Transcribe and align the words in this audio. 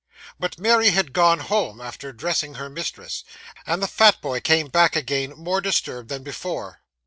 But 0.39 0.57
Mary 0.57 0.89
had 0.89 1.13
gone 1.13 1.41
home 1.41 1.79
after 1.79 2.11
dressing 2.11 2.55
her 2.55 2.71
mistress, 2.71 3.23
and 3.67 3.83
the 3.83 3.87
fat 3.87 4.19
boy 4.19 4.39
came 4.41 4.67
back 4.67 4.95
again 4.95 5.33
more 5.37 5.61
disturbed 5.61 6.09
than 6.09 6.23
before. 6.23 6.81